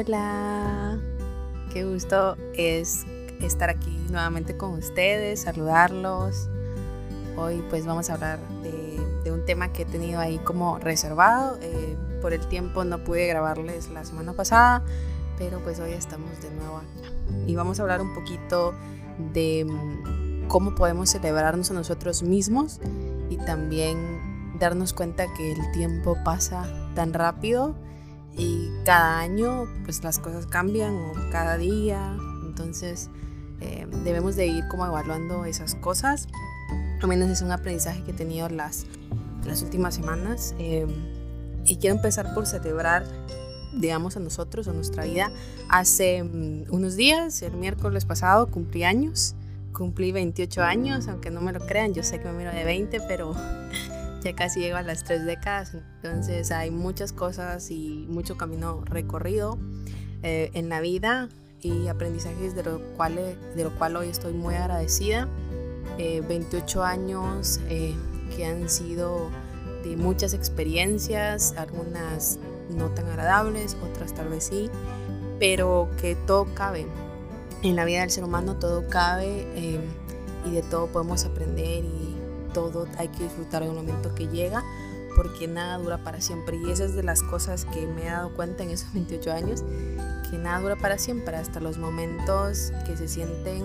[0.00, 0.96] Hola,
[1.72, 3.04] qué gusto es
[3.40, 6.48] estar aquí nuevamente con ustedes, saludarlos.
[7.36, 11.58] Hoy pues vamos a hablar de, un tema que he tenido ahí como reservado.
[11.62, 14.84] Eh, por el tiempo no pude grabarles la semana pasada,
[15.36, 17.12] pero pues hoy estamos de nuevo acá.
[17.48, 18.74] Y vamos a hablar un poquito
[19.32, 22.78] de mm, cómo podemos celebrarnos a nosotros mismos
[23.30, 23.98] y también
[24.60, 27.74] darnos cuenta que el tiempo pasa tan rápido
[28.36, 33.10] y cada año pues las cosas cambian o cada día, entonces
[33.60, 36.28] eh, debemos de ir como evaluando esas cosas.
[37.00, 38.86] Al menos es un aprendizaje que he tenido las,
[39.44, 40.86] las últimas semanas eh,
[41.64, 43.04] y quiero empezar por celebrar
[43.72, 45.30] digamos a nosotros, a nuestra vida.
[45.68, 49.34] Hace mm, unos días, el miércoles pasado, cumplí años.
[49.72, 53.00] Cumplí 28 años, aunque no me lo crean, yo sé que me miro de 20,
[53.02, 53.34] pero
[54.22, 59.58] ya casi llego a las tres décadas, entonces hay muchas cosas y mucho camino recorrido
[60.22, 61.28] eh, en la vida
[61.60, 65.28] y aprendizajes de lo cual, de lo cual hoy estoy muy agradecida.
[65.98, 67.94] 28 eh, años eh,
[68.36, 69.30] que han sido
[69.82, 72.38] de muchas experiencias, algunas
[72.70, 74.70] no tan agradables, otras tal vez sí,
[75.38, 76.86] pero que todo cabe.
[77.62, 79.46] En la vida del ser humano todo cabe
[80.46, 82.07] y de todo podemos aprender y
[82.58, 84.64] todo hay que disfrutar un momento que llega
[85.14, 86.56] porque nada dura para siempre.
[86.56, 89.64] Y esa es de las cosas que me he dado cuenta en esos 28 años
[90.30, 91.36] que nada dura para siempre.
[91.36, 93.64] Hasta los momentos que se sienten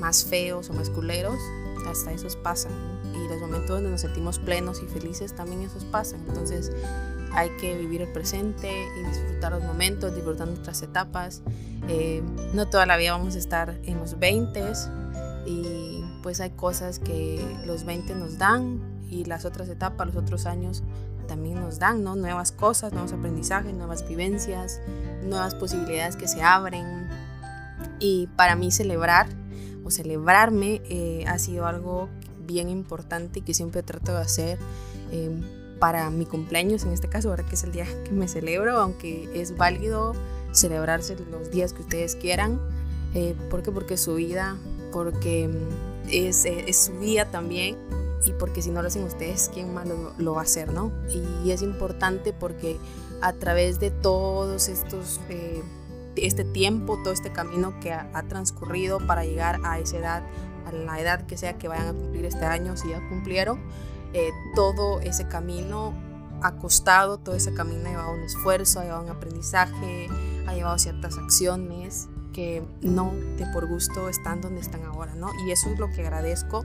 [0.00, 1.38] más feos o más culeros
[1.86, 2.72] hasta esos pasan.
[3.14, 6.20] Y los momentos donde nos sentimos plenos y felices también esos pasan.
[6.28, 6.72] Entonces
[7.32, 11.42] hay que vivir el presente y disfrutar los momentos disfrutar nuestras etapas.
[11.88, 14.72] Eh, no toda la vida vamos a estar en los 20
[15.46, 18.80] y pues hay cosas que los 20 nos dan
[19.10, 20.82] y las otras etapas, los otros años
[21.28, 22.16] también nos dan, ¿no?
[22.16, 24.80] Nuevas cosas, nuevos aprendizajes, nuevas vivencias,
[25.22, 27.10] nuevas posibilidades que se abren.
[28.00, 29.26] Y para mí celebrar
[29.84, 32.08] o celebrarme eh, ha sido algo
[32.46, 34.58] bien importante que siempre trato de hacer
[35.12, 35.30] eh,
[35.78, 39.28] para mi cumpleaños, en este caso, ahora que es el día que me celebro, aunque
[39.34, 40.14] es válido
[40.52, 42.58] celebrarse los días que ustedes quieran.
[43.12, 43.70] Eh, ¿Por qué?
[43.70, 44.56] Porque su vida,
[44.90, 45.50] porque
[46.10, 47.78] es, es, su día también
[48.24, 49.86] y porque si no lo hacen ustedes, ¿quién más
[50.18, 50.92] lo, va a hacer, no?
[51.44, 52.78] Y es importante porque
[53.20, 55.62] a través de todos estos, eh,
[56.16, 60.22] este tiempo, todo este camino que ha, transcurrido para llegar a esa edad,
[60.66, 63.60] a la edad que sea que vayan a cumplir este año, si ya cumplieron,
[64.14, 65.92] eh, todo ese camino
[66.42, 70.08] ha costado, todo ese camino ha llevado un esfuerzo, ha llevado un aprendizaje,
[70.46, 75.30] ha llevado ciertas acciones que no de por gusto están donde están ahora, ¿no?
[75.46, 76.64] Y eso es lo que agradezco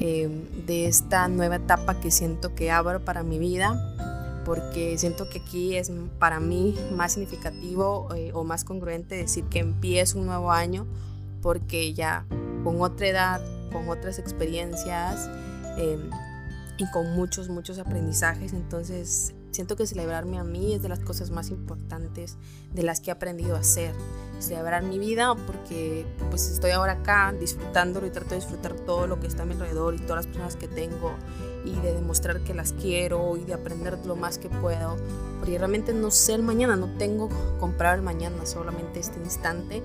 [0.00, 0.28] eh,
[0.66, 5.76] de esta nueva etapa que siento que abro para mi vida, porque siento que aquí
[5.76, 10.86] es para mí más significativo eh, o más congruente decir que empiezo un nuevo año,
[11.40, 12.26] porque ya
[12.64, 13.40] con otra edad,
[13.72, 15.30] con otras experiencias
[15.78, 15.98] eh,
[16.76, 21.30] y con muchos, muchos aprendizajes, entonces siento que celebrarme a mí es de las cosas
[21.30, 22.36] más importantes
[22.72, 23.94] de las que he aprendido a hacer.
[24.40, 29.20] Celebrar mi vida porque pues estoy ahora acá disfrutándolo y trato de disfrutar todo lo
[29.20, 31.14] que está a mi alrededor y todas las personas que tengo
[31.64, 34.96] y de demostrar que las quiero y de aprender lo más que puedo
[35.44, 37.28] porque realmente no sé el mañana, no tengo
[37.60, 39.82] comprar el mañana, solamente este instante,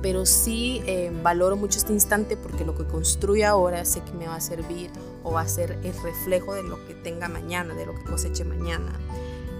[0.00, 4.26] pero sí eh, valoro mucho este instante porque lo que construyo ahora sé que me
[4.26, 4.90] va a servir
[5.22, 8.44] o va a ser el reflejo de lo que tenga mañana, de lo que coseche
[8.44, 8.98] mañana.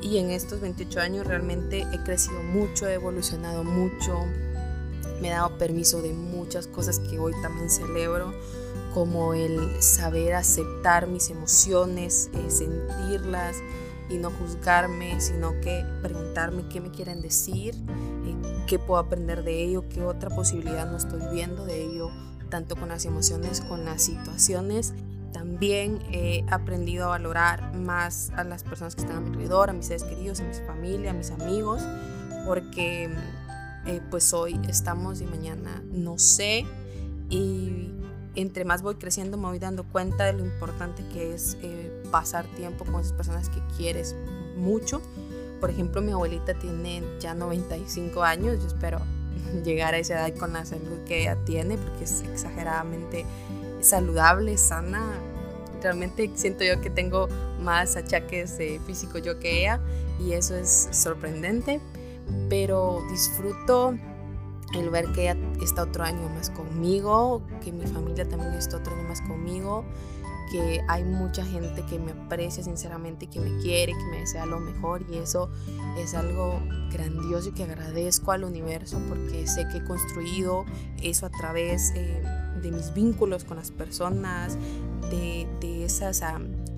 [0.00, 4.24] Y en estos 28 años realmente he crecido mucho, he evolucionado mucho,
[5.20, 8.32] me he dado permiso de muchas cosas que hoy también celebro,
[8.94, 13.56] como el saber aceptar mis emociones, eh, sentirlas
[14.10, 17.74] y no juzgarme, sino que preguntarme qué me quieren decir,
[18.26, 22.10] eh, qué puedo aprender de ello, qué otra posibilidad no estoy viendo de ello,
[22.50, 24.92] tanto con las emociones, con las situaciones
[25.32, 29.72] también he aprendido a valorar más a las personas que están a mi alrededor, a
[29.72, 31.82] mis seres queridos, a mi familia, a mis amigos,
[32.46, 33.10] porque
[33.86, 36.66] eh, pues hoy estamos y mañana no sé.
[37.30, 37.90] Y
[38.34, 42.46] entre más voy creciendo me voy dando cuenta de lo importante que es eh, pasar
[42.56, 44.14] tiempo con esas personas que quieres
[44.56, 45.02] mucho.
[45.60, 49.00] Por ejemplo, mi abuelita tiene ya 95 años, yo espero
[49.64, 53.24] llegar a esa edad con la salud que ella tiene, porque es exageradamente
[53.80, 55.12] saludable, sana.
[55.82, 57.28] Realmente siento yo que tengo
[57.60, 59.80] más achaques físicos yo que ella
[60.20, 61.80] y eso es sorprendente,
[62.48, 63.96] pero disfruto
[64.74, 68.94] el ver que ella está otro año más conmigo, que mi familia también está otro
[68.94, 69.84] año más conmigo,
[70.50, 74.60] que hay mucha gente que me aprecia sinceramente, que me quiere, que me desea lo
[74.60, 75.50] mejor y eso
[75.96, 76.60] es algo
[76.92, 80.64] grandioso y que agradezco al universo porque sé que he construido
[81.02, 82.22] eso a través eh,
[82.60, 84.58] de mis vínculos con las personas,
[85.10, 85.48] de,
[85.84, 86.22] esas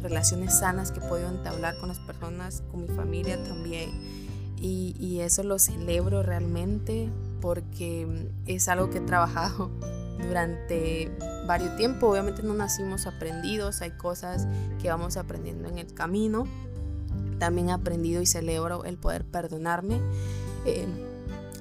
[0.00, 3.91] relaciones sanas que puedo entablar con las personas, con mi familia también.
[4.56, 7.11] Y, y eso lo celebro realmente
[7.44, 9.70] porque es algo que he trabajado
[10.26, 11.14] durante
[11.46, 12.08] varios tiempo.
[12.08, 14.49] Obviamente no nacimos aprendidos, hay cosas
[14.81, 16.49] que vamos aprendiendo en el camino.
[17.38, 20.00] También he aprendido y celebro el poder perdonarme.
[20.64, 20.87] Eh,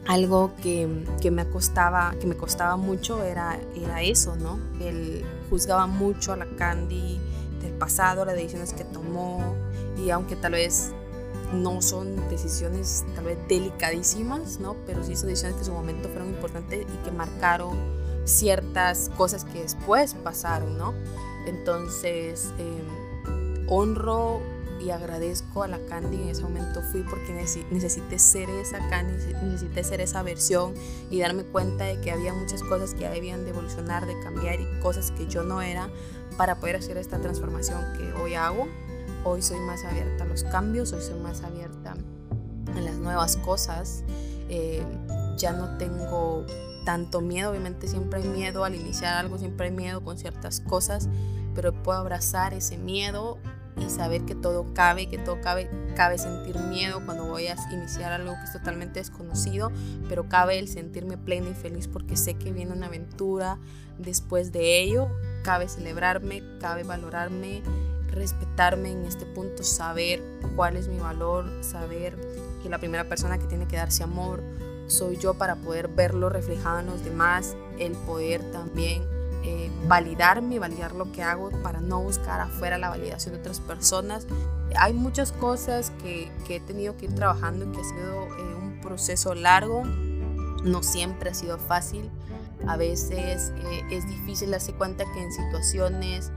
[0.07, 0.87] algo que,
[1.29, 4.59] me costaba, que me costaba mucho era, era eso, ¿no?
[4.79, 7.19] Él juzgaba mucho a la Candy
[7.61, 9.53] del pasado, las decisiones que tomó
[9.97, 10.93] y aunque tal vez
[11.53, 14.75] no son decisiones tal vez delicadísimas, ¿no?
[14.85, 17.77] Pero sí son decisiones que en su momento fueron importantes y que marcaron
[18.25, 20.93] ciertas cosas que después pasaron, ¿no?
[21.45, 24.41] Entonces, em, honro
[24.83, 27.33] y agradezco a la Candy en ese momento fui porque
[27.71, 29.13] necesité ser esa Candy,
[29.43, 30.73] necesité ser esa versión
[31.09, 34.67] y darme cuenta de que había muchas cosas que debían de evolucionar, de cambiar y
[34.81, 35.89] cosas que yo no era
[36.37, 38.67] para poder hacer esta transformación que hoy hago.
[39.25, 41.95] Hoy soy más abierta a los cambios, hoy soy más abierta
[42.75, 44.03] a las nuevas cosas.
[44.49, 44.83] Eh,
[45.37, 46.45] ya no tengo
[46.85, 51.07] tanto miedo, obviamente siempre hay miedo al iniciar algo, siempre hay miedo con ciertas cosas,
[51.55, 53.37] pero puedo abrazar ese miedo
[53.77, 58.11] y saber que todo cabe, que todo cabe, cabe sentir miedo cuando voy a iniciar
[58.11, 59.71] algo que es totalmente desconocido,
[60.09, 63.57] pero cabe el sentirme plena y feliz porque sé que viene una aventura
[63.97, 65.07] después de ello,
[65.43, 67.63] cabe celebrarme, cabe valorarme,
[68.13, 70.23] respetarme en este punto, saber
[70.55, 72.17] cuál es mi valor, saber
[72.61, 74.41] que la primera persona que tiene que darse amor
[74.87, 79.03] soy yo para poder verlo reflejado en los demás, el poder también
[79.43, 84.25] eh, validarme, validar lo que hago para no buscar afuera la validación de otras personas.
[84.77, 88.55] Hay muchas cosas que, que he tenido que ir trabajando y que ha sido eh,
[88.55, 89.83] un proceso largo,
[90.63, 92.09] no siempre ha sido fácil.
[92.67, 96.31] A veces eh, es difícil darse cuenta que en situaciones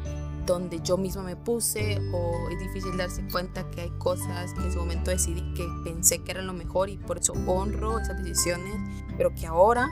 [0.46, 4.72] donde yo misma me puse o es difícil darse cuenta que hay cosas que en
[4.72, 8.74] su momento decidí que pensé que era lo mejor y por eso honro esas decisiones,
[9.16, 9.90] pero que ahora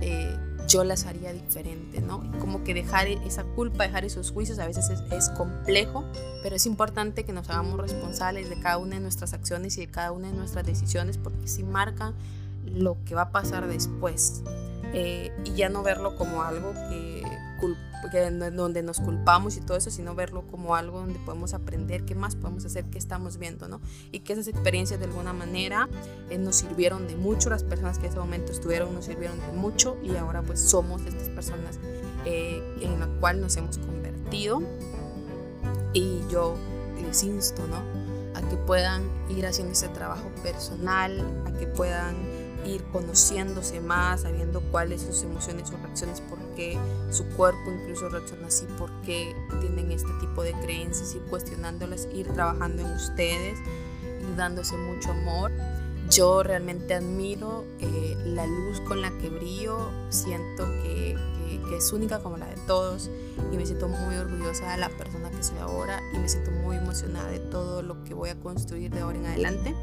[0.00, 0.36] eh,
[0.68, 2.22] yo las haría diferente, ¿no?
[2.38, 6.04] Como que dejar esa culpa, dejar esos juicios a veces es, es, complejo,
[6.42, 9.88] pero es importante que nos hagamos responsables de cada una de nuestras acciones y de
[9.88, 12.14] cada una de nuestras decisiones porque sí marcan
[12.64, 14.42] lo que va a pasar después.
[14.92, 17.22] Eh, y ya no verlo como algo que,
[18.52, 22.36] donde nos culpamos y todo eso, sino verlo como algo donde podemos aprender qué más
[22.36, 23.80] podemos hacer, qué estamos viendo, ¿no?
[24.12, 25.88] Y que esas experiencias de alguna manera
[26.30, 29.52] eh, nos sirvieron de mucho, las personas que en ese momento estuvieron nos sirvieron de
[29.52, 31.78] mucho y ahora pues somos estas personas
[32.24, 34.62] eh, en la cual nos hemos convertido.
[35.92, 36.56] Y yo
[37.02, 37.82] les insto, ¿no?
[38.38, 42.14] A que puedan ir haciendo ese trabajo personal, a que puedan
[42.64, 46.78] ir conociéndose más, sabiendo cuáles sus emociones o reacciones, por qué
[47.10, 52.28] su cuerpo incluso reacciona así, por qué tienen este tipo de creencias, ir cuestionándolas, ir
[52.32, 55.52] trabajando en ustedes, ir dándose mucho amor.
[56.10, 61.16] Yo realmente admiro eh, la luz con la que brillo, siento que,
[61.68, 63.08] que, es única como la de todos
[63.52, 66.76] y me siento muy orgullosa de la persona que soy ahora y me siento muy
[66.76, 69.76] emocionada de todo lo que voy a construir de ahora en adelante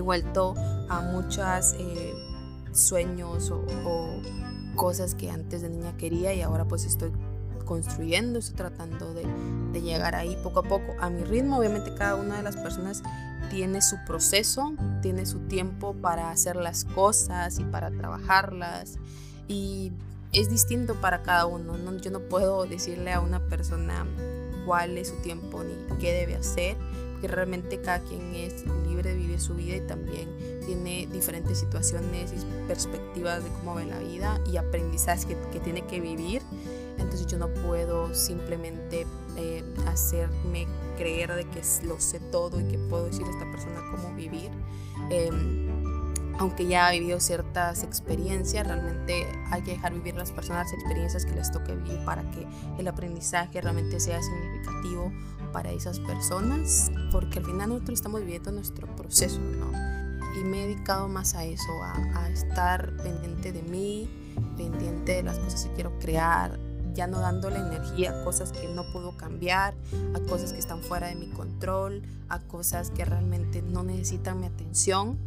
[0.00, 0.54] vuelto
[0.88, 2.14] a muchos eh,
[2.72, 3.64] sueños o,
[4.74, 7.12] cosas que antes de niña quería y ahora pues estoy
[7.66, 9.26] construyendo, estoy tratando de,
[9.72, 11.58] de, llegar ahí poco a poco a mi ritmo.
[11.58, 13.02] Obviamente cada una de las personas
[13.50, 14.72] tiene su proceso,
[15.02, 18.96] tiene su tiempo para hacer las cosas y para trabajarlas
[19.46, 19.92] y
[20.32, 21.76] es distinto para cada uno.
[21.76, 21.94] ¿no?
[21.98, 24.06] Yo no puedo decirle a una persona
[24.64, 26.76] cuál es su tiempo ni qué debe hacer
[27.22, 30.28] que realmente cada quien es libre de vivir su vida y también
[30.66, 35.82] tiene diferentes situaciones y perspectivas de cómo ve la vida y aprendizajes que, que tiene
[35.86, 36.42] que vivir.
[36.98, 39.06] Entonces yo no puedo simplemente
[39.36, 40.66] eh, hacerme
[40.96, 44.50] creer de que lo sé todo y que puedo decir a esta persona cómo vivir.
[45.10, 45.68] Em,
[46.38, 51.24] aunque ya ha vivido ciertas experiencias, realmente hay que dejar vivir las personas las experiencias
[51.24, 52.46] que les toque vivir para que
[52.78, 55.12] el aprendizaje realmente sea significativo
[55.52, 59.70] para esas personas, porque al final nosotros estamos viviendo nuestro proceso, ¿no?
[60.40, 64.08] Y me he dedicado más a eso, a, estar pendiente de mí,
[64.56, 66.58] pendiente de las cosas que quiero crear,
[66.94, 69.74] ya no dándole energía a cosas que no puedo cambiar,
[70.14, 74.46] a cosas que están fuera de mi control, a cosas que realmente no necesitan mi
[74.46, 75.18] atención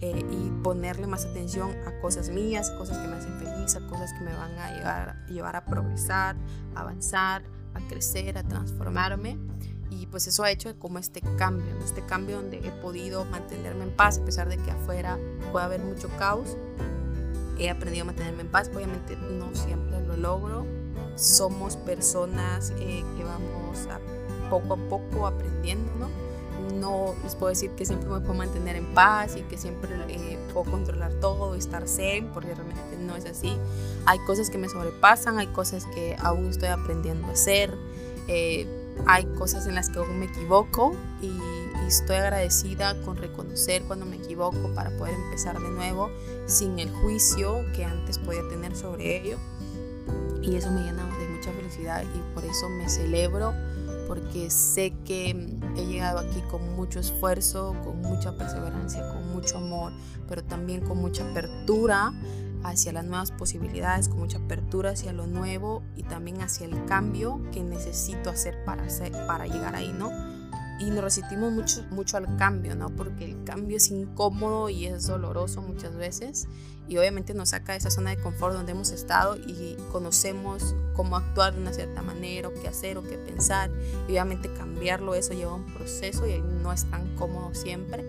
[0.00, 4.12] eh, y ponerle más atención a cosas mías, cosas que me hacen feliz, a cosas
[4.12, 6.36] que me van a llevar, llevar a progresar,
[6.74, 7.42] a avanzar,
[7.74, 9.38] a crecer, a transformarme.
[10.00, 13.90] Y pues eso ha hecho como este cambio, este cambio donde he podido mantenerme en
[13.90, 15.18] paz, a pesar de que afuera
[15.52, 16.56] puede haber mucho caos.
[17.58, 20.66] He aprendido a mantenerme en paz, obviamente no siempre lo logro.
[21.16, 24.00] Somos personas eh, que vamos a
[24.48, 26.08] poco a poco aprendiendo, ¿no?
[26.80, 30.38] no les puedo decir que siempre me puedo mantener en paz y que siempre eh,
[30.52, 33.56] puedo controlar todo y estar zen, porque realmente no es así.
[34.06, 37.76] Hay cosas que me sobrepasan, hay cosas que aún estoy aprendiendo a hacer,
[38.28, 38.66] eh,
[39.06, 44.06] hay cosas en las que aún me equivoco y, y, estoy agradecida con reconocer cuando
[44.06, 46.10] me equivoco para poder empezar de nuevo
[46.46, 49.38] sin el juicio que antes podía tener sobre ello.
[50.42, 53.52] Y eso me llena de mucha felicidad y por eso me celebro
[54.08, 55.30] porque sé que
[55.76, 59.92] he llegado aquí con mucho esfuerzo, con mucha perseverancia, con mucho amor,
[60.28, 62.12] pero también con mucha apertura
[62.64, 67.40] hacia las nuevas posibilidades, con mucha apertura hacia lo nuevo y también hacia el cambio
[67.52, 70.10] que necesito hacer para, hacer, para llegar ahí, ¿no?
[70.78, 72.90] Y nos resistimos mucho, mucho al cambio, ¿no?
[72.90, 76.48] Porque el cambio es incómodo y es doloroso muchas veces
[76.88, 81.16] y obviamente nos saca de esa zona de confort donde hemos estado y conocemos cómo
[81.16, 83.70] actuar de una cierta manera o qué hacer o qué pensar
[84.08, 88.06] y obviamente cambiarlo eso lleva un proceso y no es tan cómodo siempre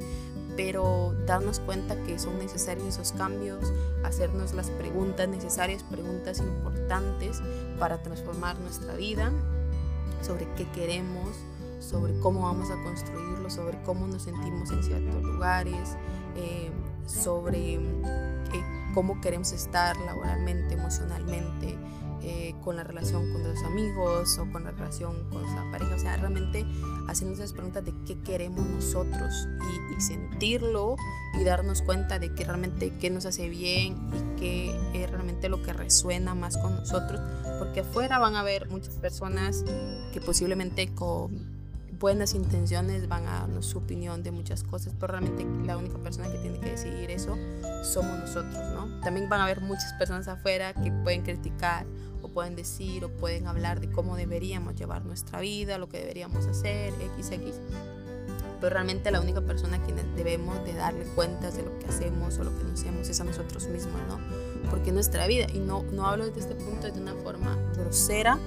[0.56, 3.72] pero darnos cuenta que son necesarios esos cambios,
[4.04, 7.42] hacernos las preguntas necesarias, preguntas importantes
[7.80, 9.32] para transformar nuestra vida,
[10.22, 11.30] sobre qué queremos,
[11.80, 15.98] sobre cómo vamos a construirlo, sobre cómo nos sentimos en ciertos lugares,
[16.36, 16.72] eh,
[17.06, 17.80] sobre
[18.94, 21.78] cómo queremos estar laboralmente, emocionalmente,
[22.26, 25.96] eh, con la relación con los amigos o con la relación con la pareja.
[25.96, 26.66] O sea, realmente
[27.08, 29.48] haciendo esas preguntas de qué queremos nosotros
[29.98, 30.96] y, sentirlo
[31.40, 35.62] y darnos cuenta de que realmente qué nos hace bien y qué es realmente lo
[35.62, 37.20] que resuena más con nosotros.
[37.60, 39.64] Porque afuera van a haber muchas personas
[40.14, 41.54] que posiblemente con
[42.00, 46.30] buenas intenciones van a darnos su opinión de muchas cosas, pero realmente la única persona
[46.30, 47.38] que tiene que decidir eso
[47.84, 49.00] somos nosotros, ¿no?
[49.00, 51.86] También van a haber muchas personas afuera que pueden criticar
[52.34, 56.94] pueden decir o pueden hablar de cómo deberíamos llevar nuestra vida, lo que deberíamos hacer,
[56.94, 57.60] XX.
[58.60, 62.38] Pero realmente la única persona a quien debemos de darle cuentas de lo que hacemos
[62.40, 64.20] o lo que no hacemos es a nosotros mismos, ¿no?
[64.70, 68.40] Porque nuestra vida, y no, no hablo desde este punto de una forma grosera,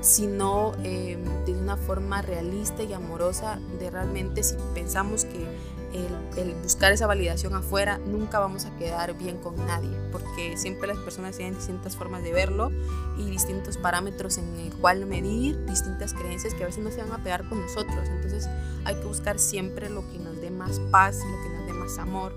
[0.00, 5.46] sino eh, de una forma realista y amorosa de realmente si pensamos que
[5.92, 10.98] el, buscar esa validación afuera nunca vamos a quedar bien con nadie porque siempre las
[10.98, 12.70] personas tienen distintas formas de verlo
[13.16, 17.12] y distintos parámetros en el cual medir distintas creencias que a veces no se van
[17.12, 18.08] a pegar con nosotros.
[18.08, 18.48] Entonces
[18.84, 21.98] hay que buscar siempre lo que nos dé más paz lo que nos dé más
[21.98, 22.32] amor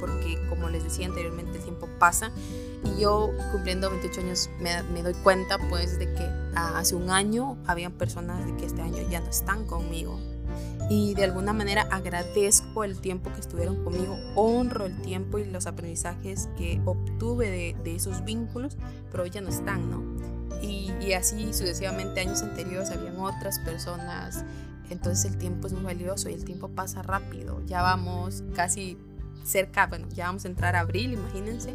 [0.00, 2.32] porque como les decía anteriormente el tiempo pasa
[2.84, 7.58] y yo cumpliendo 28 años me, doy cuenta pues de que ah, hace un año
[7.66, 10.18] habían personas de que este año ya no están conmigo
[10.90, 15.66] y de alguna manera agradezco el tiempo que estuvieron conmigo, honro el tiempo y los
[15.66, 18.76] aprendizajes que obtuve de, de esos vínculos,
[19.12, 20.02] pero ya no están, ¿no?
[20.60, 24.44] Y, y, así sucesivamente años anteriores habían otras personas,
[24.90, 28.98] entonces el tiempo es muy valioso y el tiempo pasa rápido, ya vamos casi
[29.44, 31.72] cerca, bueno, ya vamos a entrar a abril, imagínense,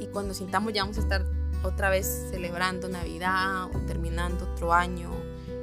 [0.00, 1.24] y cuando sintamos ya vamos a estar
[1.62, 5.10] otra vez celebrando Navidad o terminando otro año.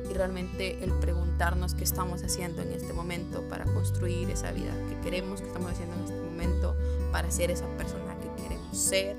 [0.10, 0.94] Y realmente el
[1.38, 5.72] preguntarnos qué estamos haciendo en este momento para construir esa vida que queremos, qué estamos
[5.72, 6.76] haciendo en este momento
[7.12, 9.16] para ser esa persona que queremos ser,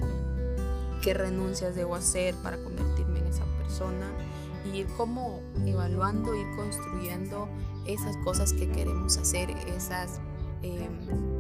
[1.00, 4.10] qué renuncias debo hacer para convertirme en esa persona
[4.64, 7.48] y ir como evaluando, ir construyendo
[7.86, 10.20] esas cosas que queremos hacer, esas
[10.64, 10.90] eh,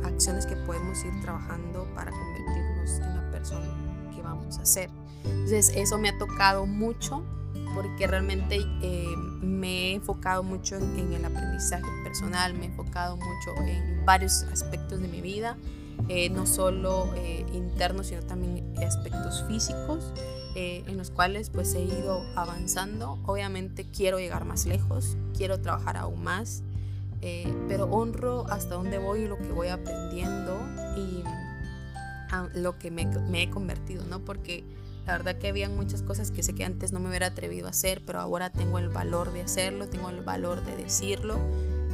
[0.04, 4.90] acciones que podemos ir trabajando para convertirnos en la persona que vamos a ser.
[5.24, 7.24] Entonces eso me ha tocado mucho
[7.78, 13.54] porque realmente eh, me he enfocado mucho en, el aprendizaje personal, me he enfocado mucho
[13.68, 15.56] en varios aspectos de mi vida,
[16.08, 20.12] eh, no solo eh, internos, sino también aspectos físicos.
[20.56, 23.20] en los cuales pues he ido avanzando.
[23.26, 26.64] Obviamente quiero llegar más lejos, quiero trabajar aún más,
[27.22, 30.58] eh, pero honro hasta dónde voy y lo que voy aprendiendo
[30.96, 31.22] y
[32.58, 34.18] lo que me, me, he convertido, ¿no?
[34.18, 34.64] Porque
[35.08, 37.70] la verdad que habían muchas cosas que sé que antes no me hubiera atrevido a
[37.70, 41.38] hacer, pero ahora tengo el valor de hacerlo, tengo el valor de decirlo.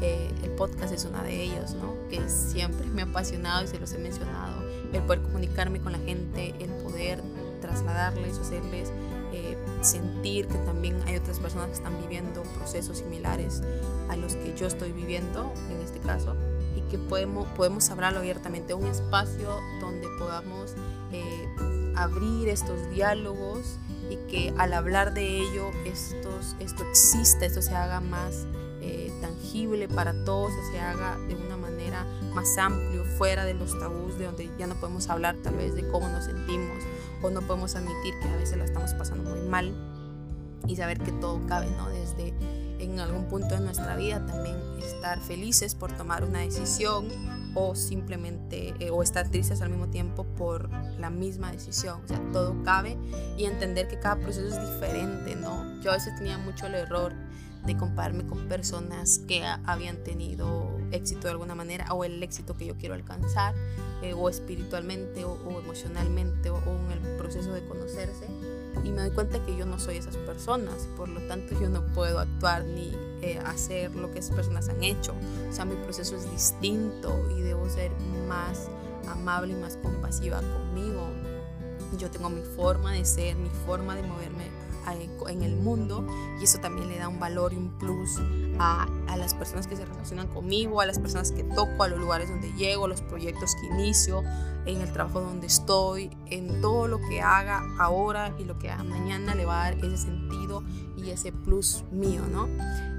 [0.02, 1.94] Eh, el podcast es una de ellos, ¿no?
[2.10, 4.68] Que siempre me ha apasionado y se los he mencionado.
[4.92, 7.22] El poder comunicarme con la gente, el poder
[7.60, 8.90] trasladarles, hacerles
[9.32, 13.62] eh, sentir que también hay otras personas que están viviendo procesos similares
[14.08, 16.34] a los que yo estoy viviendo en este caso
[16.76, 20.74] y que podemos, podemos hablarlo abiertamente, un espacio donde podamos
[21.12, 21.46] eh,
[21.96, 23.78] abrir estos diálogos
[24.10, 28.46] y que al hablar de ello estos, esto exista, esto se haga más
[28.80, 34.18] eh, tangible para todos, se haga de una manera más amplio, fuera de los tabús,
[34.18, 36.82] de donde ya no podemos hablar tal vez de cómo nos sentimos
[37.22, 39.72] o no podemos admitir que a veces la estamos pasando muy mal
[40.66, 41.88] y saber que todo cabe, ¿no?
[41.88, 42.34] Desde
[42.78, 47.08] en algún punto de nuestra vida también estar felices por tomar una decisión
[47.54, 50.68] o simplemente eh, o estar tristes al mismo tiempo por
[50.98, 52.96] la misma decisión, o sea, todo cabe
[53.36, 55.80] y entender que cada proceso es diferente, ¿no?
[55.80, 57.14] Yo a veces tenía mucho el error
[57.66, 62.66] de compararme con personas que habían tenido éxito de alguna manera o el éxito que
[62.66, 63.54] yo quiero alcanzar
[64.02, 68.26] eh, o espiritualmente o, emocionalmente o, o, en el proceso de conocerse
[68.84, 71.86] y me doy cuenta que yo no soy esas personas por lo tanto yo no
[71.94, 72.92] puedo actuar ni
[73.24, 75.14] eh, hacer lo que esas personas han hecho.
[75.48, 77.90] O sea mi proceso es distinto y debo ser
[78.28, 78.68] más
[79.08, 81.08] amable y más compasiva conmigo.
[81.98, 84.48] Yo tengo mi forma de ser mi forma de moverme
[84.92, 86.06] en el mundo
[86.40, 88.20] y eso también le da un valor y un plus
[88.58, 91.98] a, a, las personas que se relacionan conmigo, a las personas que toco, a los
[91.98, 94.22] lugares donde llego, los proyectos que inicio,
[94.66, 98.84] en el trabajo donde estoy, en todo lo que haga ahora y lo que haga
[98.84, 100.62] mañana le va a dar ese sentido
[100.96, 102.48] y ese plus mío, ¿no?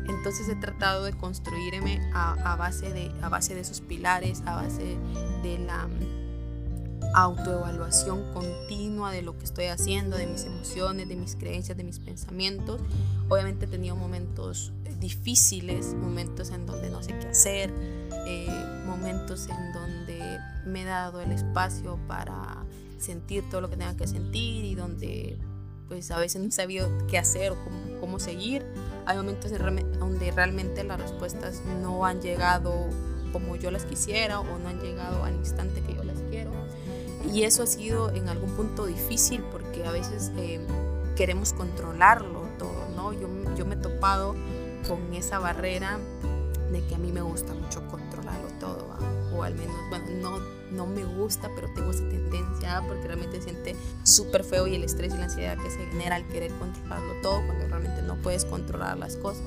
[0.07, 4.55] Entonces he tratado de construirme a, a base, de, a base de esos pilares, a
[4.55, 4.97] base
[5.41, 5.87] de la
[7.13, 11.99] autoevaluación continua de lo que estoy haciendo, de mis emociones, de mis creencias, de mis
[11.99, 12.81] pensamientos.
[13.29, 17.73] Obviamente he tenido momentos difíciles, momentos en donde no sé qué hacer,
[18.27, 18.47] eh,
[18.85, 22.65] momentos en donde me he dado el espacio para
[22.97, 25.37] sentir todo lo que tenga que sentir y donde
[25.87, 28.65] pues a veces no he sabido qué hacer o cómo, cómo seguir.
[29.05, 32.87] Hay momentos donde realmente las respuestas no han llegado
[33.31, 36.51] como yo las quisiera o no han llegado al instante que yo las quiero.
[37.33, 40.59] Y eso ha sido en algún punto difícil porque a veces eh,
[41.15, 43.13] queremos controlarlo todo, ¿no?
[43.13, 43.27] Yo,
[43.57, 44.35] yo me he topado
[44.87, 45.99] con esa barrera
[46.71, 48.87] de que a mí me gusta mucho controlarlo todo,
[49.35, 50.39] o al menos, bueno, no,
[50.71, 55.13] no me gusta, pero tengo esa tendencia porque realmente siente súper feo y el estrés
[55.13, 58.97] y la ansiedad que se genera al querer controlarlo todo cuando realmente no puedes controlar
[58.97, 59.43] las cosas.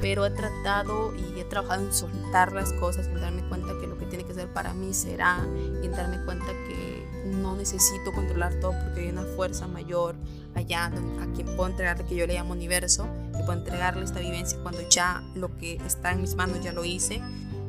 [0.00, 3.98] Pero he tratado y he trabajado en soltar las cosas, en darme cuenta que lo
[3.98, 5.46] que tiene que ser para mí será,
[5.82, 10.16] y en darme cuenta que no necesito controlar todo porque hay una fuerza mayor
[10.54, 14.58] allá a quien puedo entregarle, que yo le llamo universo, que puedo entregarle esta vivencia
[14.62, 17.20] cuando ya lo que está en mis manos ya lo hice.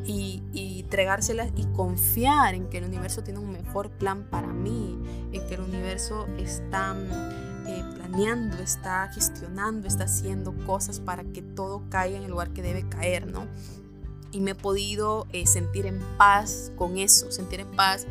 [0.05, 4.97] Y, y entregársela y confiar en que el universo tiene un mejor plan para mí,
[5.31, 6.95] en que el universo está
[7.67, 7.83] eh,
[8.61, 13.27] está gestionando, está haciendo cosas para que todo caiga en el lugar que debe caer,
[13.27, 13.47] ¿no?
[14.31, 18.05] Y me he podido eh, sentir en paz con eso, sentir en paz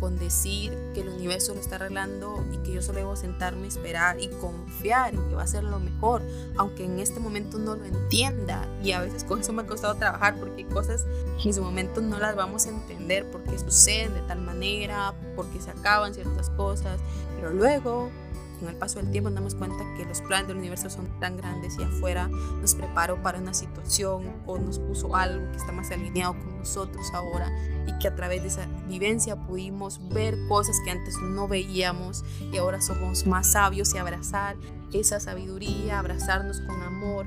[0.00, 4.20] con decir que el universo lo está arreglando y que yo solo debo sentarme, esperar
[4.20, 6.22] y confiar en que va a ser lo mejor,
[6.56, 8.64] aunque en este momento no lo entienda.
[8.82, 11.04] Y a veces con eso me ha costado trabajar porque cosas
[11.44, 15.70] en su momento no las vamos a entender porque suceden de tal manera, porque se
[15.70, 17.00] acaban ciertas cosas,
[17.36, 18.10] pero luego
[18.58, 21.36] con el paso del tiempo nos damos cuenta que los planes del universo son tan
[21.36, 25.90] grandes y afuera nos preparó para una situación o nos puso algo que está más
[25.90, 27.50] alineado con nosotros ahora
[27.86, 32.56] y que a través de esa vivencia pudimos ver cosas que antes no veíamos y
[32.58, 34.56] ahora somos más sabios y abrazar
[34.92, 37.26] esa sabiduría, abrazarnos con amor,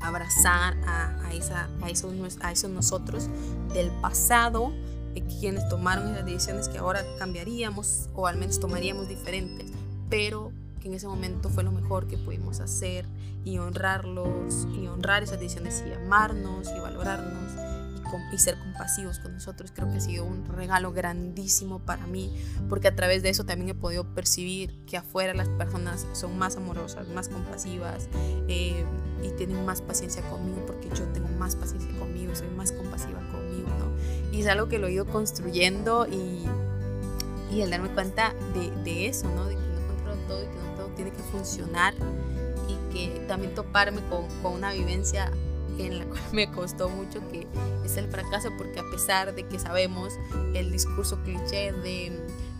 [0.00, 3.28] abrazar a, esa, a, eso, a esos nosotros
[3.72, 4.72] del pasado,
[5.40, 9.71] quienes tomaron esas decisiones que ahora cambiaríamos o al menos tomaríamos diferentes
[10.12, 13.06] pero que en ese momento fue lo mejor que pudimos hacer
[13.46, 17.50] y honrarlos y honrar esas decisiones y amarnos y valorarnos
[18.30, 19.72] y, y, ser compasivos con nosotros.
[19.74, 22.30] Creo que ha sido un regalo grandísimo para mí
[22.68, 26.58] porque a través de eso también he podido percibir que afuera las personas son más
[26.58, 28.10] amorosas, más compasivas
[28.48, 28.84] eh,
[29.22, 33.68] y tienen más paciencia conmigo porque yo tengo más paciencia conmigo, soy más compasiva conmigo,
[33.78, 34.30] ¿no?
[34.30, 36.44] Y es algo que lo he ido construyendo y,
[37.50, 39.46] y el darme cuenta de, de eso, ¿no?
[39.46, 39.71] De
[40.22, 41.94] todo y que no todo tiene que funcionar
[42.68, 45.30] y que también toparme con, con una vivencia
[45.78, 47.46] en la cual me costó mucho que
[47.84, 50.12] es el fracaso porque a pesar de que sabemos
[50.54, 52.12] el discurso cliché de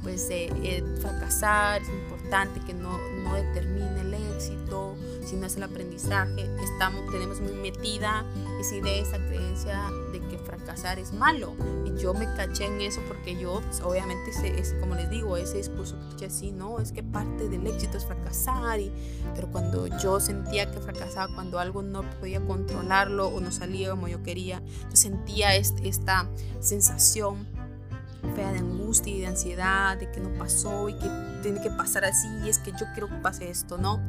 [0.03, 6.49] pues eh, fracasar es importante que no, no determine el éxito sino es el aprendizaje
[6.61, 8.25] estamos tenemos muy metida
[8.61, 11.55] esa idea esa creencia de que fracasar es malo.
[11.85, 15.59] Y yo me caché en eso porque yo pues, obviamente ese, como les digo ese
[15.59, 18.93] discurso que así no es que parte del éxito es fracasar y
[19.35, 24.07] pero cuando yo sentía que fracasaba cuando algo no podía controlarlo o no salía como
[24.07, 26.29] yo quería yo sentía este, esta
[26.61, 27.49] sensación
[28.37, 31.11] fea de angustia y de ansiedad, de que no pasó y que
[31.43, 34.01] tiene que pasar así, y es que yo quiero que pase esto, ¿no?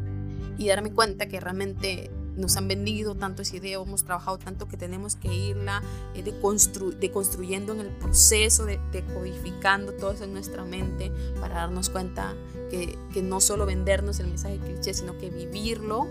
[0.56, 4.78] Y darme cuenta que realmente nos han vendido tanto esa idea, hemos trabajado tanto que
[4.78, 5.82] tenemos que irla
[6.16, 12.34] eh, deconstruyendo en el proceso, de, decodificando todo eso en nuestra mente para darnos cuenta
[12.70, 16.08] que, que no solo vendernos el mensaje cliché, sino que vivirlo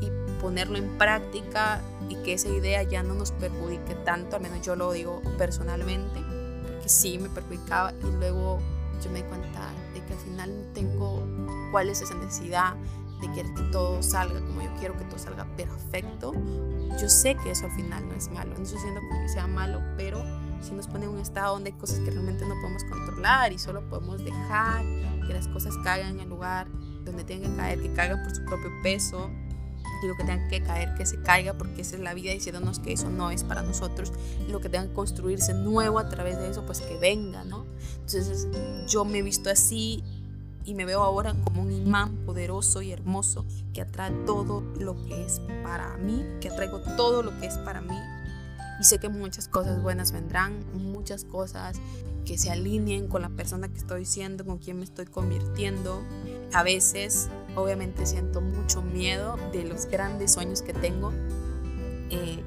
[0.00, 4.64] y ponerlo en práctica y que esa idea ya no nos perjudique tanto, al menos
[4.64, 6.20] yo lo digo personalmente,
[6.66, 8.58] porque sí me perjudicaba y luego
[9.02, 11.22] yo me di cuenta de que al final tengo
[11.70, 12.74] cuál es esa necesidad
[13.20, 16.32] de querer que todo salga como yo quiero, que todo salga perfecto.
[17.00, 19.80] Yo sé que eso al final no es malo, no estoy diciendo que sea malo,
[19.96, 20.22] pero
[20.60, 23.58] si nos pone en un estado donde hay cosas que realmente no podemos controlar y
[23.58, 24.84] solo podemos dejar
[25.26, 26.68] que las cosas caigan en el lugar
[27.04, 29.30] donde tienen que caer, que caigan por su propio peso,
[30.02, 32.92] digo que tenga que caer, que se caiga, porque esa es la vida diciéndonos que
[32.92, 34.12] eso no es para nosotros,
[34.48, 37.66] lo que tenga que construirse nuevo a través de eso, pues que venga, ¿no?
[37.94, 38.48] Entonces
[38.86, 40.02] yo me he visto así
[40.68, 45.24] y me veo ahora como un imán poderoso y hermoso que atrae todo lo que
[45.24, 47.98] es para mí, que atraigo todo lo que es para mí.
[48.78, 51.80] Y sé que muchas cosas buenas vendrán, muchas cosas
[52.26, 56.02] que se alineen con la persona que estoy siendo, con quien me estoy convirtiendo.
[56.52, 61.12] A veces, obviamente, siento mucho miedo de los grandes sueños que tengo.
[62.10, 62.44] Eh,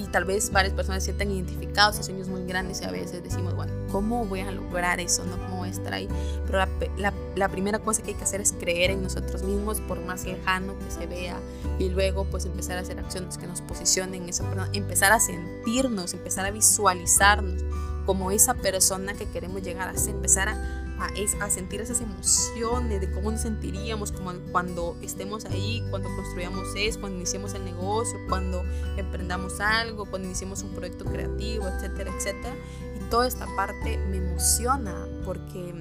[0.00, 3.22] y tal vez varias personas se sientan identificados en sueños muy grandes y a veces
[3.22, 5.24] decimos, bueno, ¿cómo voy a lograr eso?
[5.24, 5.36] ¿no?
[5.38, 6.08] ¿Cómo voy a estar ahí?
[6.46, 9.80] Pero la, la, la, primera cosa que hay que hacer es creer en nosotros mismos,
[9.80, 11.36] por más lejano que se vea,
[11.78, 16.46] y luego pues empezar a hacer acciones que nos posicionen, esa, empezar a sentirnos, empezar
[16.46, 17.62] a visualizarnos
[18.06, 23.00] como esa persona que queremos llegar a ser, empezar a a, a, sentir esas emociones
[23.00, 28.18] de cómo nos sentiríamos como cuando estemos ahí, cuando construyamos eso, cuando iniciemos el negocio,
[28.28, 28.62] cuando
[28.96, 32.54] emprendamos algo, cuando iniciemos un proyecto creativo, etcétera, etcétera.
[32.96, 35.74] Y toda esta parte me emociona porque,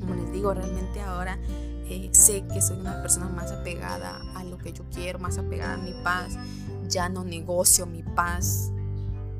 [0.00, 1.38] como les digo, realmente ahora
[1.90, 5.74] eh, sé que soy una persona más apegada a lo que yo quiero, más apegada
[5.74, 6.36] a mi paz.
[6.88, 8.72] Ya no negocio mi paz.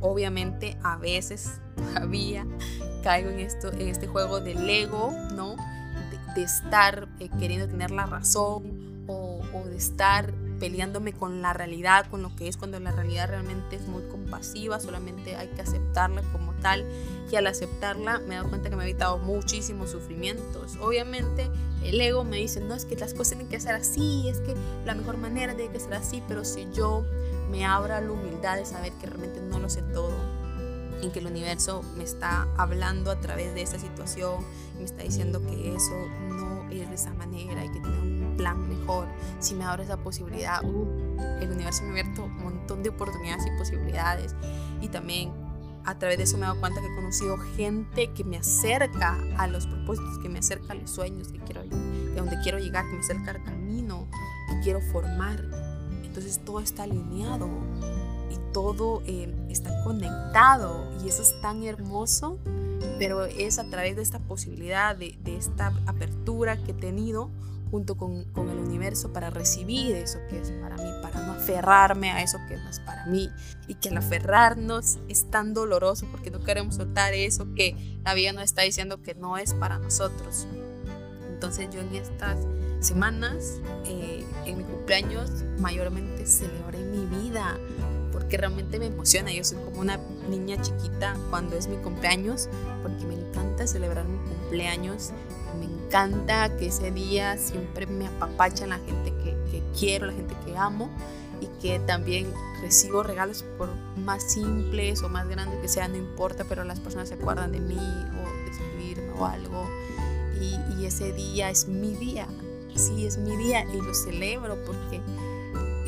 [0.00, 2.46] Obviamente a veces todavía
[3.08, 5.56] caigo en, esto, en este juego del ego, ¿no?
[6.34, 12.04] De, estar eh, queriendo tener la razón o, o de estar peleándome con la realidad,
[12.10, 16.20] con lo que es cuando la realidad realmente es muy compasiva, solamente hay que aceptarla
[16.32, 16.84] como tal
[17.32, 20.76] y al aceptarla me he dado cuenta que me ha evitado muchísimos sufrimientos.
[20.78, 21.48] Obviamente
[21.82, 24.54] el ego me dice, no es que las cosas tienen que ser así, es que
[24.84, 27.06] la mejor manera tiene que ser así, pero si yo
[27.50, 30.12] me abro la humildad de saber que realmente no lo sé todo,
[31.02, 34.44] en que el universo me está hablando a través de esta situación
[34.78, 38.68] me está diciendo que eso no es de esa manera y que tiene un plan
[38.68, 39.08] mejor.
[39.40, 40.86] Si me abro esa posibilidad, uh,
[41.40, 44.34] el universo me ha abierto un montón de oportunidades y posibilidades.
[44.80, 45.32] Y también
[45.84, 49.18] a través de eso me he dado cuenta que he conocido gente que me acerca
[49.36, 52.86] a los propósitos, que me acerca a los sueños que quiero, de donde quiero llegar,
[52.86, 54.06] que me acerca al camino
[54.48, 55.42] que quiero formar.
[56.04, 57.48] Entonces todo está alineado
[58.52, 62.38] todo eh, está conectado y eso es tan hermoso,
[62.98, 67.30] pero es a través de esta posibilidad, de, esta apertura que he tenido
[67.70, 72.10] junto con, con, el universo para recibir eso que es para mí, para no aferrarme
[72.10, 73.30] a eso que no es para mí
[73.66, 78.32] y que al aferrarnos es tan doloroso porque no queremos soltar eso que la vida
[78.32, 80.46] nos está diciendo que no es para nosotros.
[81.28, 82.38] Entonces yo en estas
[82.80, 87.58] semanas, eh, en mi cumpleaños, mayormente celebré mi vida,
[88.28, 89.32] que realmente me emociona.
[89.32, 92.48] Yo soy como una niña chiquita cuando es mi cumpleaños,
[92.82, 95.10] porque me encanta celebrar mi cumpleaños.
[95.58, 100.34] Me encanta que ese día siempre me apapachan la gente que, que quiero, la gente
[100.44, 100.90] que amo
[101.40, 106.44] y que también recibo regalos por más simples o más grandes que sean, no importa,
[106.44, 109.68] pero las personas se acuerdan de mí o de escribirme o algo.
[110.40, 112.28] Y, y ese día es mi día,
[112.74, 115.00] sí, es mi día y lo celebro porque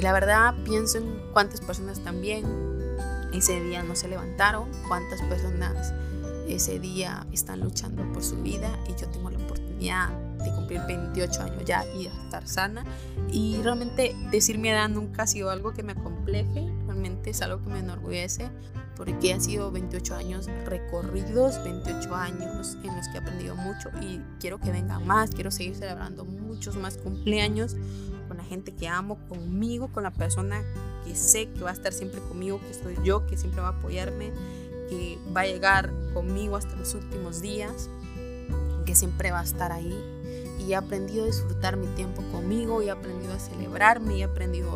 [0.01, 2.47] y la verdad pienso en cuántas personas también
[3.35, 5.93] ese día no se levantaron, cuántas personas
[6.49, 10.09] ese día están luchando por su vida y yo tengo la oportunidad
[10.39, 12.83] de cumplir 28 años ya y estar sana.
[13.31, 17.63] Y realmente decir mi edad nunca ha sido algo que me acompleje, realmente es algo
[17.63, 18.49] que me enorgullece
[18.97, 24.21] porque han sido 28 años recorridos, 28 años en los que he aprendido mucho y
[24.41, 27.77] quiero que vengan más, quiero seguir celebrando muchos más cumpleaños
[28.31, 30.63] con la gente que amo, conmigo, con la persona
[31.05, 33.71] que sé que va a estar siempre conmigo, que soy yo, que siempre va a
[33.73, 34.31] apoyarme,
[34.89, 37.91] que va a llegar conmigo hasta los últimos días,
[38.87, 39.93] que siempre va a estar ahí.
[40.61, 44.25] Y he aprendido a disfrutar mi tiempo conmigo, y he aprendido a celebrarme, y he
[44.25, 44.71] aprendido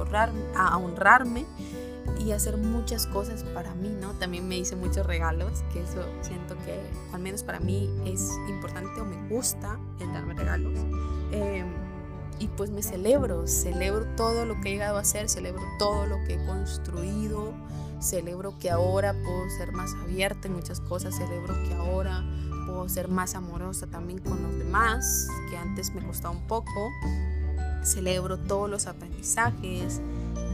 [0.57, 4.15] a honrarme, a y hacer muchas cosas para mí, ¿no?
[4.15, 6.81] También me hice muchos regalos, que eso siento que
[7.13, 10.77] al menos para mí es importante o me gusta el darme regalos.
[11.31, 11.84] Em,
[12.39, 16.17] y pues me celebro, celebro todo lo que he llegado a hacer, celebro todo lo
[16.27, 17.53] que he construido,
[18.01, 22.25] celebro que ahora puedo ser más abierta en muchas cosas, celebro que ahora
[22.67, 26.91] puedo ser más amorosa también con los demás, que antes me costaba un poco,
[27.83, 30.01] celebro todos los aprendizajes,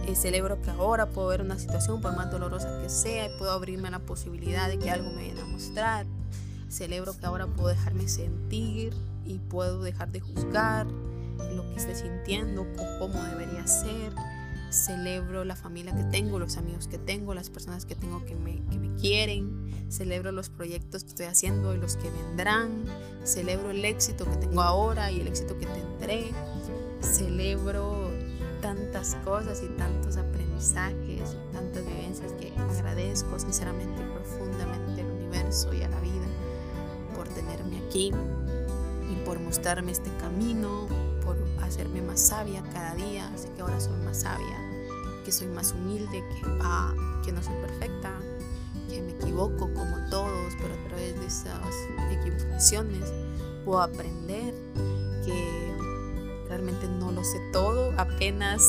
[0.07, 3.53] eh, celebro que ahora puedo ver una situación por más dolorosa que sea y puedo
[3.53, 6.07] abrirme a la posibilidad de que algo me viene a mostrar,
[6.69, 10.87] celebro que ahora puedo dejarme sentir y puedo dejar de juzgar
[11.55, 12.67] lo que esté sintiendo,
[12.99, 14.13] cómo debería ser.
[14.71, 18.63] Celebro la familia que tengo, los amigos que tengo, las personas que tengo que me,
[18.71, 19.91] que me quieren.
[19.91, 22.85] Celebro los proyectos que estoy haciendo y los que vendrán.
[23.25, 26.31] Celebro el éxito que tengo ahora y el éxito que tendré.
[27.01, 28.11] Celebro
[28.61, 35.73] tantas cosas y tantos aprendizajes y tantas vivencias que agradezco sinceramente y profundamente al universo
[35.73, 36.27] y a la vida
[37.17, 38.13] por tenerme aquí
[39.11, 40.87] y por mostrarme este camino,
[41.71, 43.31] hacerme más sabia cada día.
[43.37, 44.59] Sé que ahora soy más sabia,
[45.25, 46.93] que soy más humilde, que, ah,
[47.25, 48.13] que no soy perfecta,
[48.89, 51.75] que me equivoco como todos, pero a través de esas
[52.11, 53.13] equivocaciones
[53.65, 54.53] puedo aprender
[55.25, 55.73] que
[56.49, 58.63] realmente no lo sé todo, apenas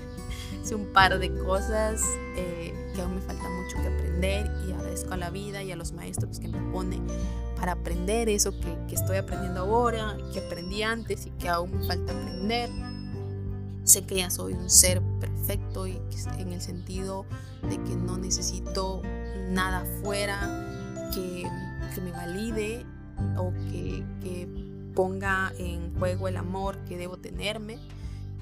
[0.62, 2.00] sé un par de cosas
[2.36, 5.76] eh, que aún me falta mucho que aprender y agradezco a la vida y a
[5.76, 7.06] los maestros que me ponen
[7.56, 11.86] para aprender eso que, que estoy aprendiendo ahora, que aprendí antes y que aún me
[11.86, 12.70] falta aprender.
[13.84, 15.98] Sé que ya soy un ser perfecto y
[16.38, 17.26] en el sentido
[17.68, 19.02] de que no necesito
[19.50, 21.46] nada fuera que,
[21.94, 22.86] que me valide
[23.36, 27.78] o que, que, ponga en juego el amor que debo tenerme,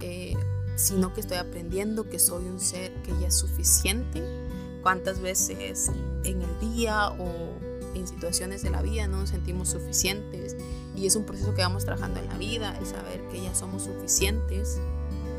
[0.01, 0.33] eh,
[0.77, 4.46] sino que estoy aprendiendo que soy un ser que ya es suficiente.
[4.87, 5.91] Cuántas veces
[6.23, 7.59] en el día o
[7.97, 10.57] en situaciones de la vida no nos sentimos suficientes.
[10.95, 13.83] Y es un proceso que vamos trabajando en la vida, el saber que ya somos
[13.83, 14.79] suficientes,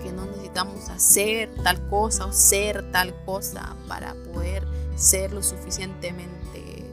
[0.04, 6.84] que no necesitamos hacer tal cosa o ser tal cosa para poder ser lo suficientemente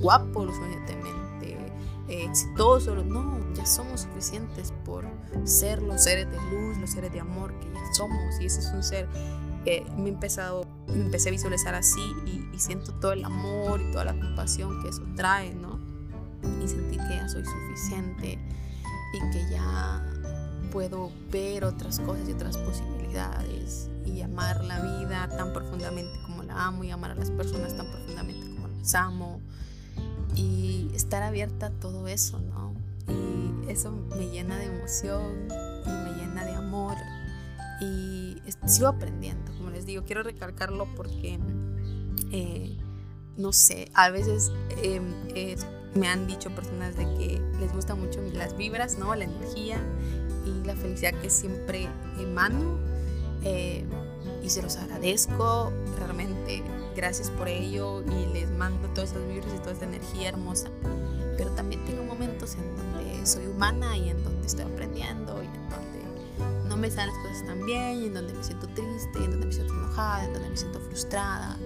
[0.00, 1.56] guapo, lo suficientemente
[2.06, 5.04] eh, exitoso, no, ya somos suficientes por
[5.42, 8.40] ser los seres de luz, los seres de amor que ya somos.
[8.40, 9.08] Y ese es un ser
[9.64, 13.90] que me he empezado me empecé a visualizar así y, siento todo el amor y
[13.90, 15.80] toda la compasión que eso trae, ¿no?
[16.62, 18.38] Y sentí que ya soy suficiente
[19.12, 20.02] y que ya
[20.70, 26.66] puedo ver otras cosas y otras posibilidades y amar la vida tan profundamente como la
[26.66, 29.40] amo y amar a las personas tan profundamente como las amo
[30.36, 32.74] y estar abierta a todo eso, ¿no?
[33.08, 36.96] Y eso me llena de emoción y me llena de amor
[37.80, 39.52] y sigo aprendiendo,
[39.84, 41.38] digo, quiero recalcarlo porque,
[42.32, 42.76] eh,
[43.36, 45.14] no sé, a veces em,
[45.94, 49.14] me han dicho personas de que les gustan mucho las vibras, ¿no?
[49.14, 49.78] La energía
[50.44, 52.78] y la felicidad que siempre emano
[53.44, 53.84] eh,
[54.42, 56.62] y se los agradezco, realmente
[56.96, 60.68] gracias por ello y les mando todas esas vibras y toda esa energía hermosa.
[61.36, 65.42] Pero también tengo momentos en donde soy humana y en donde estoy aprendiendo
[66.74, 69.52] no me salen las cosas tan bien, en donde me siento triste, en donde me
[69.52, 71.56] siento enojada, en donde me siento frustrada,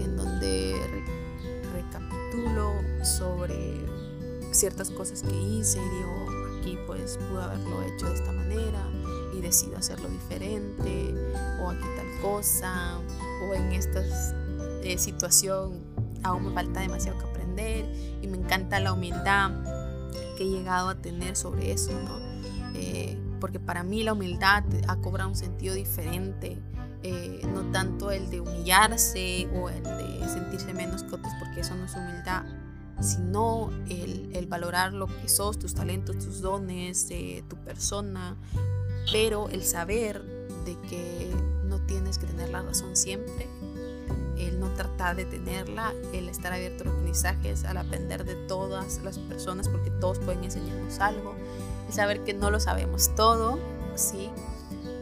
[0.00, 0.74] en donde
[1.72, 3.80] recapitulo sobre
[4.50, 8.84] ciertas cosas que hice y digo, aquí pues pude haberlo hecho de esta manera
[9.32, 11.14] y decido hacerlo diferente,
[11.62, 14.02] o aquí tal cosa, o en esta
[14.82, 15.78] eh, situación
[16.24, 17.84] aún me falta demasiado que aprender
[18.20, 19.52] y me encanta la humildad
[20.36, 22.18] que he llegado a tener sobre eso, ¿no?
[22.74, 26.58] Eh, porque para mí la humildad ha cobrado un sentido diferente,
[27.02, 31.74] eh, no tanto el de humillarse o el de sentirse menos que otros, porque eso
[31.74, 32.44] no es humildad,
[33.00, 38.36] sino el, el valorar lo que sos, tus talentos, tus dones, eh, tu persona,
[39.10, 40.22] pero el saber
[40.64, 41.30] de que
[41.64, 43.48] no tienes que tener la razón siempre,
[44.38, 49.00] el no tratar de tenerla, el estar abierto a los aprendizajes, al aprender de todas
[49.02, 51.34] las personas, porque todos pueden enseñarnos algo,
[51.90, 53.58] el saber que no lo sabemos todo,
[53.96, 54.30] sí,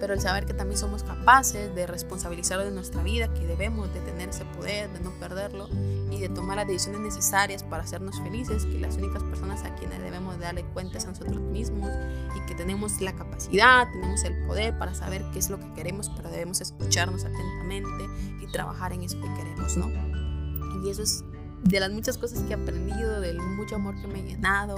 [0.01, 4.01] pero el saber que también somos capaces de responsabilizar de nuestra vida, que debemos de
[4.01, 5.69] tener ese poder, de no perderlo
[6.11, 10.01] y de tomar las decisiones necesarias para hacernos felices, que las únicas personas a quienes
[10.01, 11.91] debemos de darle cuentas a nosotros mismos
[12.35, 16.11] y que tenemos la capacidad, tenemos el poder para saber qué es lo que queremos,
[16.17, 18.07] pero debemos escucharnos atentamente
[18.41, 19.89] y trabajar en eso que queremos, ¿no?
[20.83, 21.23] Y eso es
[21.65, 24.77] de las muchas cosas que he aprendido, del mucho amor que me he llenado,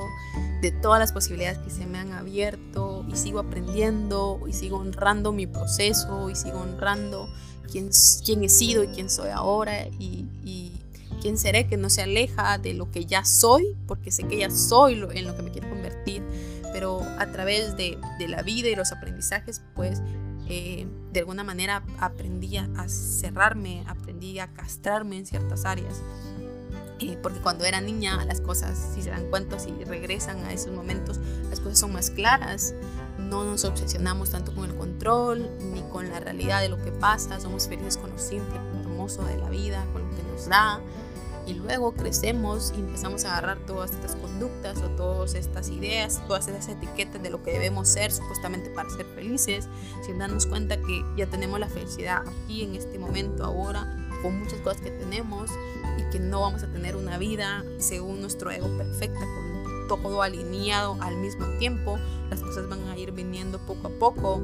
[0.61, 5.33] de todas las posibilidades que se me han abierto y sigo aprendiendo y sigo honrando
[5.33, 7.29] mi proceso y sigo honrando
[7.71, 7.91] quién,
[8.25, 10.27] quién he sido y quién soy ahora y,
[11.21, 14.49] quién seré que no se aleja de lo que ya soy, porque sé que ya
[14.49, 16.23] soy lo, en lo que me quiero convertir,
[16.73, 20.01] pero a través de, de la vida y los aprendizajes, pues
[20.53, 26.03] eh, de alguna manera aprendí a cerrarme, aprendí a castrarme en ciertas áreas.
[27.01, 30.73] Eh, porque cuando era niña las cosas, si se dan cuenta, si regresan a esos
[30.73, 32.75] momentos, las cosas son más claras,
[33.19, 37.41] no nos obsesionamos tanto con el control ni con la realidad de lo que pasa,
[37.41, 40.47] somos felices con lo simple, con lo hermoso de la vida, con lo que nos
[40.47, 40.81] da.
[41.47, 46.47] Y luego crecemos y empezamos a agarrar todas estas conductas o todas estas ideas, todas
[46.49, 49.67] esas etiquetas de lo que debemos ser supuestamente para ser felices,
[50.05, 54.61] sin darnos cuenta que ya tenemos la felicidad aquí, en este momento, ahora, con muchas
[54.61, 55.51] cosas que tenemos
[55.99, 60.97] y que no vamos a tener una vida según nuestro ego perfecta, con todo alineado
[61.01, 61.99] al mismo tiempo.
[62.31, 64.43] Las cosas van a ir viniendo poco a poco.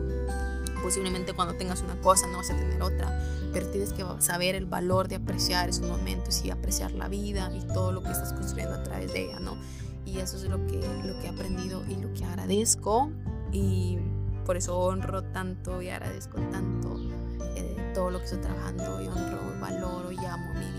[0.82, 3.18] Posiblemente cuando tengas una cosa no vas a tener otra,
[3.52, 7.60] pero tienes que saber el valor de apreciar esos momentos y apreciar la vida y
[7.72, 9.56] todo lo que estás construyendo a través de ella, ¿no?
[10.04, 13.10] Y eso es lo que, lo que he aprendido y lo que agradezco
[13.52, 13.98] y
[14.44, 17.00] por eso honro tanto y agradezco tanto
[17.56, 20.75] eh, todo lo que estoy trabajando y honro, valoro y amo mi y amo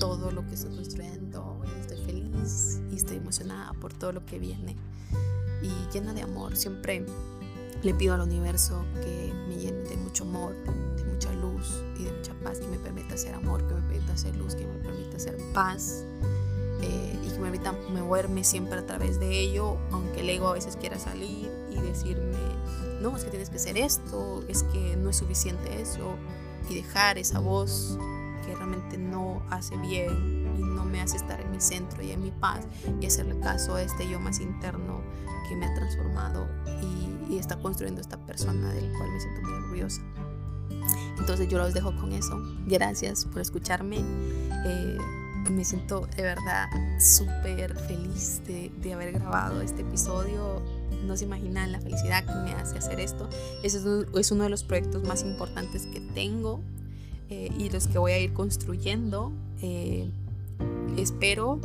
[0.00, 4.74] todo lo que estoy construyendo estoy feliz y estoy emocionada por todo lo que viene
[5.62, 6.56] y llena de amor.
[6.56, 7.04] Siempre
[7.82, 10.54] le pido al universo que me llene de mucho amor,
[10.96, 14.16] de mucha luz y de mucha paz, que me permita ser amor, que me permita
[14.16, 16.04] ser luz, que me permita ser paz.
[16.82, 20.54] Eh, y que me permita moverme siempre a través de ello, aunque el ego a
[20.54, 22.38] veces quiera salir y decirme,
[23.02, 26.14] no, es que tienes que hacer esto, es que no es suficiente eso,
[26.70, 27.98] y dejar esa voz
[28.44, 32.22] que realmente no hace bien y no me hace estar en mi centro y en
[32.22, 32.66] mi paz
[33.00, 35.00] y hacerle caso a este yo más interno
[35.48, 36.46] que me ha transformado
[36.82, 40.02] y, está construyendo esta persona del cual me siento muy orgullosa.
[41.18, 42.38] Entonces yo los dejo con eso.
[42.66, 43.98] Gracias por escucharme.
[44.66, 44.98] Eh,
[45.48, 50.60] me siento de verdad súper feliz de, de haber grabado este episodio
[51.04, 53.28] no se imaginan la felicidad que me hace hacer esto.
[53.62, 53.78] Ese
[54.14, 56.60] es uno de los proyectos más importantes que tengo
[57.30, 59.32] eh, y los que voy a ir construyendo.
[59.62, 60.10] Eh,
[60.96, 61.60] espero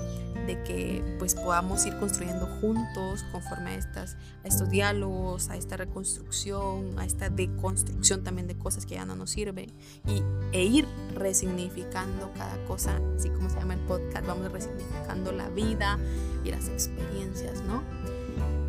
[0.45, 5.75] de que pues podamos ir construyendo juntos conforme a, estas, a estos diálogos, a esta
[5.77, 9.71] reconstrucción, a esta deconstrucción también de cosas que ya no nos sirven
[10.07, 15.49] y, e ir resignificando cada cosa, así como se llama el podcast, vamos resignificando la
[15.49, 15.97] vida
[16.43, 17.83] y las experiencias, ¿no?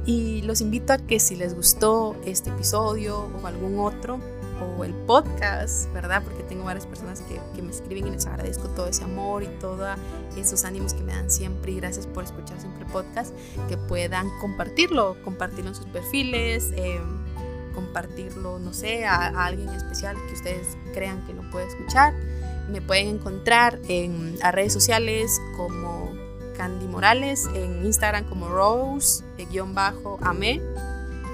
[0.07, 4.21] Y los invito a que si les gustó este episodio o algún otro,
[4.61, 6.23] o el podcast, ¿verdad?
[6.23, 9.49] Porque tengo varias personas que, que, me escriben y les agradezco todo ese amor y
[9.61, 9.99] todos
[10.37, 13.35] esos ánimos que me dan siempre y gracias por escuchar siempre el podcast,
[13.69, 17.01] que puedan compartirlo, compartirlo en sus perfiles, eh,
[17.75, 22.15] compartirlo, no sé, a, a, alguien especial que ustedes crean que lo puede escuchar.
[22.71, 25.97] Me pueden encontrar en las redes sociales como
[26.57, 29.21] Candy Morales, en Instagram como Rose-Ame,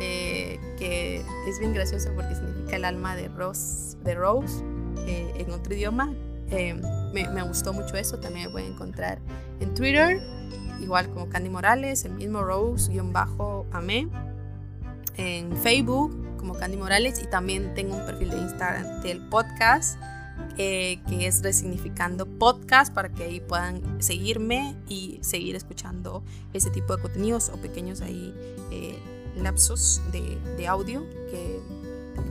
[0.01, 4.63] eh, que es bien gracioso porque significa el alma de Rose, de Rose
[5.07, 6.13] eh, en otro idioma.
[6.51, 6.75] Eh,
[7.13, 9.19] me, me, gustó mucho eso, también me pueden encontrar
[9.61, 10.21] en Twitter,
[10.81, 14.09] igual como Candy Morales, el mismo Rose-Ame,
[15.17, 19.99] en Facebook como Candy Morales y también tengo un perfil de Instagram del podcast
[20.59, 26.97] eh, que es Resignificando Podcast, para que ahí puedan seguirme y seguir escuchando ese tipo
[26.97, 28.35] de contenidos o pequeños ahí
[29.37, 31.61] lapsos de, de audio que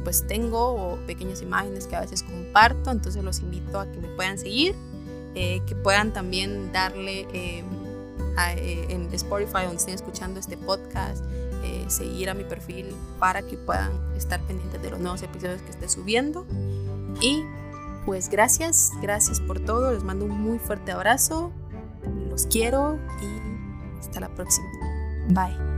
[0.03, 4.37] pues tengo pequeñas imágenes que a veces comparto, entonces los invito a que me puedan
[4.37, 4.75] seguir,
[5.35, 7.27] eh, que puedan también darle
[8.37, 11.23] a, eh, en Spotify donde estén escuchando este podcast,
[11.63, 12.87] eh, seguir a mi perfil
[13.19, 16.45] para que puedan estar pendientes de los nuevos episodios que esté subiendo
[17.19, 17.43] y
[18.05, 21.51] pues gracias, gracias por todo, les mando un muy fuerte abrazo,
[22.29, 24.67] los quiero y hasta la próxima.
[25.29, 25.70] Bye.